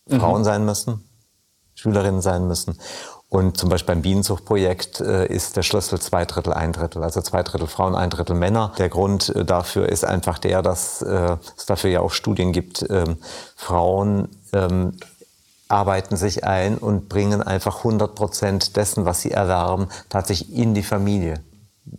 [0.07, 0.45] Frauen mhm.
[0.45, 1.03] sein müssen.
[1.75, 2.77] Schülerinnen sein müssen.
[3.33, 7.03] Und zum Beispiel beim Bienenzuchtprojekt äh, ist der Schlüssel zwei Drittel, ein Drittel.
[7.03, 8.73] Also zwei Drittel Frauen, ein Drittel Männer.
[8.77, 12.85] Der Grund äh, dafür ist einfach der, dass äh, es dafür ja auch Studien gibt.
[12.91, 13.17] Ähm,
[13.55, 14.99] Frauen ähm,
[15.67, 20.83] arbeiten sich ein und bringen einfach 100 Prozent dessen, was sie erwerben, tatsächlich in die
[20.83, 21.43] Familie.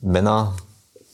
[0.00, 0.54] Männer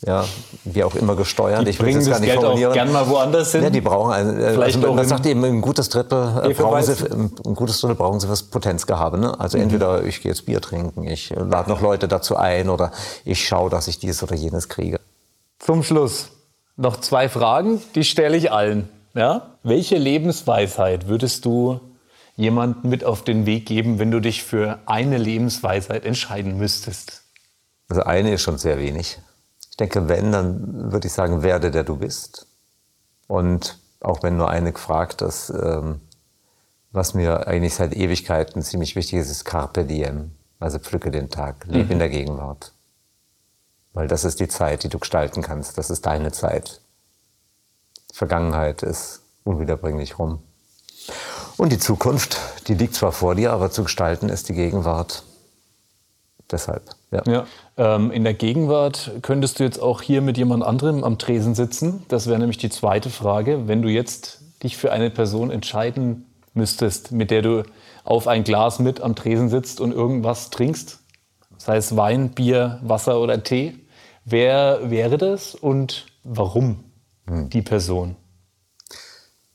[0.07, 0.25] ja,
[0.65, 1.67] wie auch immer gesteuert.
[1.67, 2.71] Die ich bringen das, das Geld formulieren.
[2.71, 3.63] auch gern mal woanders hin.
[3.63, 6.83] Ja, die brauchen ein, äh, Vielleicht also, man sagt eben ein gutes Drittel äh, brauchen
[6.83, 9.19] sie, ein gutes Drittel brauchen sie fürs Potenzgehabe.
[9.19, 9.39] Ne?
[9.39, 9.65] Also mhm.
[9.65, 12.93] entweder ich gehe jetzt Bier trinken, ich lade noch Leute dazu ein oder
[13.25, 15.01] ich schaue, dass ich dies oder jenes kriege.
[15.59, 16.31] Zum Schluss
[16.77, 18.89] noch zwei Fragen, die stelle ich allen.
[19.15, 19.59] Ja?
[19.63, 21.79] Welche Lebensweisheit würdest du
[22.37, 27.23] jemandem mit auf den Weg geben, wenn du dich für eine Lebensweisheit entscheiden müsstest?
[27.91, 29.19] Also eine ist schon sehr wenig
[29.81, 32.47] denke, wenn, dann würde ich sagen, werde der du bist.
[33.27, 36.01] Und auch wenn nur eine gefragt ist, ähm,
[36.93, 40.33] was mir eigentlich seit Ewigkeiten ziemlich wichtig ist, ist Carpe Diem.
[40.59, 41.93] Also pflücke den Tag, lebe mhm.
[41.93, 42.73] in der Gegenwart.
[43.93, 45.79] Weil das ist die Zeit, die du gestalten kannst.
[45.79, 46.81] Das ist deine Zeit.
[48.13, 50.43] Vergangenheit ist unwiederbringlich rum.
[51.57, 52.39] Und die Zukunft,
[52.69, 55.25] die liegt zwar vor dir, aber zu gestalten ist die Gegenwart.
[56.51, 56.95] Deshalb.
[57.11, 57.23] Ja.
[57.27, 57.47] ja.
[57.77, 62.05] Ähm, in der Gegenwart könntest du jetzt auch hier mit jemand anderem am Tresen sitzen.
[62.09, 63.67] Das wäre nämlich die zweite Frage.
[63.67, 67.63] Wenn du jetzt dich für eine Person entscheiden müsstest, mit der du
[68.05, 71.01] auf ein Glas mit am Tresen sitzt und irgendwas trinkst,
[71.57, 73.75] sei es Wein, Bier, Wasser oder Tee,
[74.25, 76.85] wer wäre das und warum
[77.27, 77.51] hm.
[77.51, 78.17] die Person?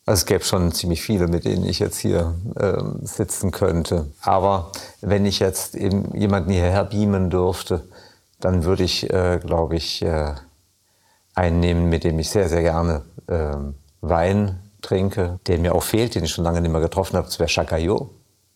[0.07, 4.11] Also es gäbe schon ziemlich viele, mit denen ich jetzt hier ähm, sitzen könnte.
[4.21, 7.87] Aber wenn ich jetzt eben jemanden hierher beamen dürfte,
[8.39, 10.35] dann würde ich, äh, glaube ich, äh,
[11.33, 13.55] einen nehmen, mit dem ich sehr, sehr gerne äh,
[14.01, 17.25] Wein trinke, der mir auch fehlt, den ich schon lange nicht mehr getroffen habe.
[17.25, 18.09] Das wäre Chacayot.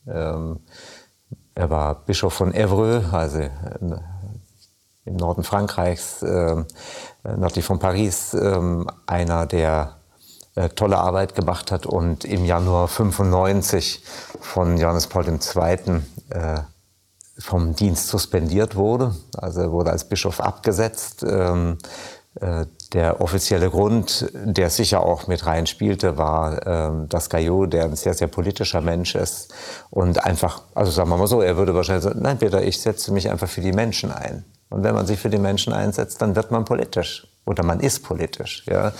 [0.08, 0.60] Ähm,
[1.56, 3.50] er war Bischof von Evreux, also äh,
[5.06, 6.64] im Norden Frankreichs, äh,
[7.24, 8.60] nördlich von Paris, äh,
[9.08, 9.99] einer der
[10.60, 14.04] äh, tolle Arbeit gemacht hat und im Januar 95
[14.42, 16.02] von Johannes Paul II.
[16.30, 16.62] Äh,
[17.38, 19.16] vom Dienst suspendiert wurde.
[19.38, 21.24] Also er wurde als Bischof abgesetzt.
[21.26, 21.78] Ähm,
[22.42, 27.96] äh, der offizielle Grund, der sicher auch mit reinspielte, war, ähm, dass Gaillot, der ein
[27.96, 29.54] sehr, sehr politischer Mensch ist
[29.92, 33.14] und einfach, also sagen wir mal so, er würde wahrscheinlich sagen, nein, Peter, ich setze
[33.14, 34.44] mich einfach für die Menschen ein.
[34.70, 38.04] Und wenn man sich für die Menschen einsetzt, dann wird man politisch oder man ist
[38.04, 38.64] politisch.
[38.70, 38.94] Ja.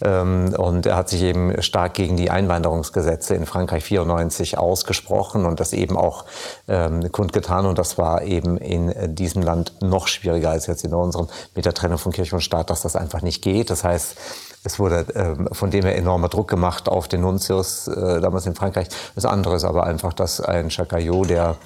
[0.00, 5.60] Ähm, und er hat sich eben stark gegen die Einwanderungsgesetze in Frankreich 94 ausgesprochen und
[5.60, 6.24] das eben auch
[6.66, 7.64] ähm, kundgetan.
[7.64, 11.74] Und das war eben in diesem Land noch schwieriger als jetzt in unserem mit der
[11.74, 13.70] Trennung von Kirche und Staat, dass das einfach nicht geht.
[13.70, 14.16] Das heißt,
[14.64, 18.54] es wurde ähm, von dem her enormer Druck gemacht auf den Nuntius äh, damals in
[18.54, 18.88] Frankreich.
[19.14, 21.56] Das andere ist aber einfach, dass ein Chacayot, der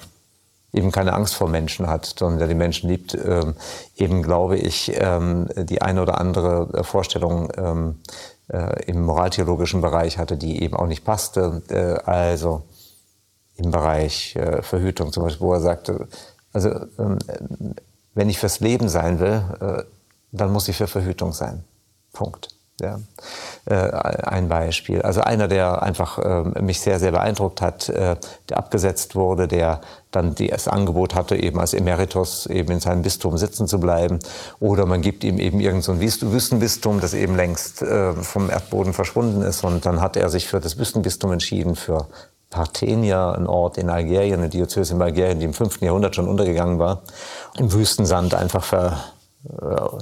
[0.73, 3.55] eben keine Angst vor Menschen hat, sondern der die Menschen liebt, ähm,
[3.95, 7.99] eben glaube ich, ähm, die eine oder andere äh, Vorstellung ähm,
[8.51, 11.61] äh, im moraltheologischen Bereich hatte, die eben auch nicht passte.
[11.69, 12.63] Äh, also
[13.55, 16.07] im Bereich äh, Verhütung zum Beispiel, wo er sagte,
[16.53, 17.17] also ähm,
[18.13, 19.83] wenn ich fürs Leben sein will, äh,
[20.31, 21.63] dann muss ich für Verhütung sein.
[22.13, 22.49] Punkt.
[22.79, 22.99] Ja.
[23.65, 25.01] Äh, ein Beispiel.
[25.01, 28.17] Also einer, der einfach äh, mich sehr, sehr beeindruckt hat, äh,
[28.49, 33.37] der abgesetzt wurde, der dann das Angebot hatte, eben als Emeritus eben in seinem Bistum
[33.37, 34.19] sitzen zu bleiben.
[34.59, 38.93] Oder man gibt ihm eben irgend so ein Wüstenbistum, das eben längst äh, vom Erdboden
[38.93, 39.63] verschwunden ist.
[39.63, 42.07] Und dann hat er sich für das Wüstenbistum entschieden, für
[42.51, 45.81] Parthenia, ein Ort in Algerien, eine Diözese in Algerien, die im 5.
[45.81, 47.01] Jahrhundert schon untergegangen war,
[47.57, 49.03] im Wüstensand einfach ver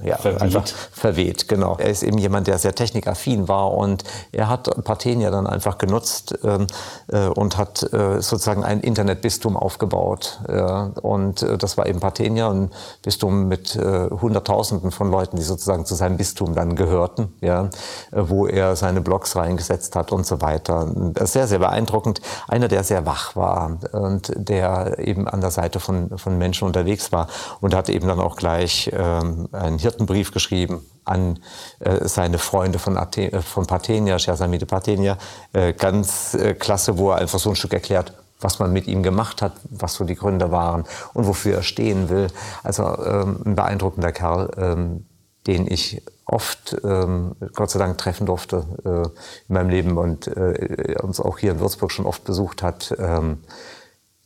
[0.03, 0.41] ja, verweht.
[0.41, 1.77] einfach verweht, genau.
[1.77, 6.38] Er ist eben jemand, der sehr technikaffin war und er hat Parthenia dann einfach genutzt
[6.43, 6.67] ähm,
[7.08, 10.39] äh, und hat äh, sozusagen ein Internetbistum aufgebaut.
[10.47, 15.43] Ja, und äh, das war eben Parthenia, ein Bistum mit äh, Hunderttausenden von Leuten, die
[15.43, 17.65] sozusagen zu seinem Bistum dann gehörten, ja,
[18.12, 20.88] äh, wo er seine Blogs reingesetzt hat und so weiter.
[21.21, 22.21] Sehr, sehr beeindruckend.
[22.47, 27.12] Einer, der sehr wach war und der eben an der Seite von, von Menschen unterwegs
[27.12, 27.27] war
[27.62, 31.39] und hat eben dann auch gleich ähm, einen Hirtenbrief geschrieben an
[31.80, 35.17] äh, seine Freunde von, Athen, äh, von Parthenia, Chersamide Parthenia.
[35.54, 39.04] Äh, ganz äh, klasse, wo er einfach so ein Stück erklärt, was man mit ihm
[39.04, 42.28] gemacht hat, was so die Gründe waren und wofür er stehen will.
[42.63, 45.06] Also ähm, ein beeindruckender Kerl, ähm,
[45.48, 49.08] den ich oft, ähm, Gott sei Dank, treffen durfte äh,
[49.48, 53.43] in meinem Leben und äh, uns auch hier in Würzburg schon oft besucht hat, ähm,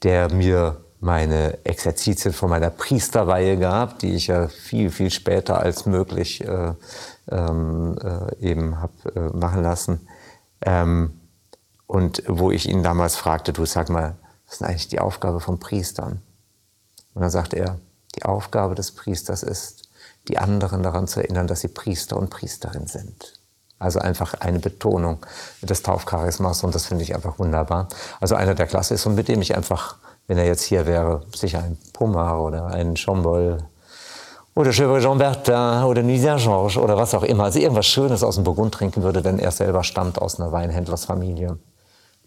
[0.04, 5.86] der mir meine Exerzitien von meiner Priesterweihe gab, die ich ja viel, viel später als
[5.86, 6.74] möglich äh,
[7.30, 10.08] ähm, äh, eben habe äh, machen lassen.
[10.62, 11.22] Ähm,
[11.88, 15.60] und wo ich ihn damals fragte, du sag mal, was ist eigentlich die Aufgabe von
[15.60, 16.22] Priestern?
[17.14, 17.80] Und dann sagte er,
[18.16, 19.90] die Aufgabe des Priesters ist,
[20.28, 23.40] die anderen daran zu erinnern, dass sie Priester und Priesterin sind.
[23.80, 25.26] Also einfach eine Betonung
[25.62, 27.88] des Taufcharismas und das finde ich einfach wunderbar.
[28.20, 29.98] Also einer der Klasse ist und mit dem ich einfach
[30.30, 33.58] wenn er jetzt hier wäre, sicher ein Pomar oder ein Chambol
[34.54, 37.46] oder Chevrolet Jean Bertin oder Nuisien Georges oder was auch immer.
[37.46, 41.58] Also irgendwas Schönes aus dem Burgund trinken würde, denn er selber stammt aus einer Weinhändlersfamilie.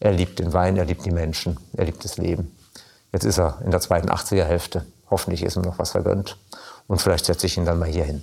[0.00, 2.56] Er liebt den Wein, er liebt die Menschen, er liebt das Leben.
[3.12, 4.84] Jetzt ist er in der zweiten 80er Hälfte.
[5.08, 6.36] Hoffentlich ist ihm noch was vergönnt.
[6.88, 8.20] Und vielleicht setze ich ihn dann mal hier hin.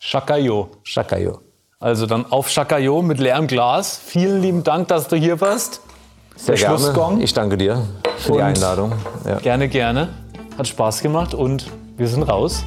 [0.00, 0.76] Chacayot.
[0.82, 1.38] Chacayot.
[1.78, 3.96] Also dann auf Chacayot mit leerem Glas.
[3.96, 5.82] Vielen lieben Dank, dass du hier warst.
[6.38, 6.78] Sehr Der gerne.
[6.78, 7.20] Schlussgong.
[7.20, 7.82] Ich danke dir
[8.16, 8.92] für und die Einladung.
[9.26, 9.38] Ja.
[9.38, 10.08] Gerne, gerne.
[10.56, 12.64] Hat Spaß gemacht und wir sind raus.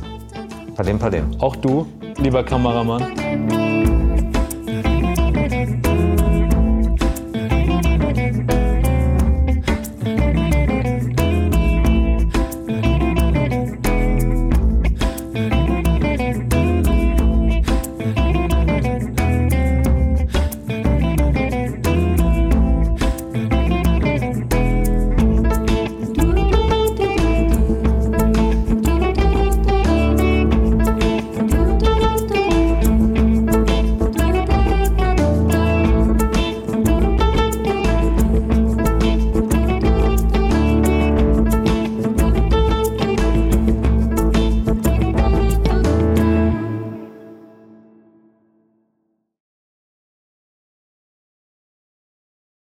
[0.75, 1.31] Palim, palim.
[1.39, 3.60] Auch du, lieber Kameramann.